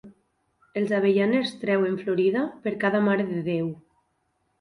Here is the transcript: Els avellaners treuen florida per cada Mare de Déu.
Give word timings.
Els 0.79 0.93
avellaners 0.99 1.51
treuen 1.63 1.97
florida 1.99 2.45
per 2.63 2.73
cada 2.85 3.03
Mare 3.09 3.27
de 3.35 3.45
Déu. 3.51 3.69